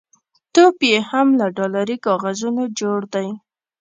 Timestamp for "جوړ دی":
2.79-3.27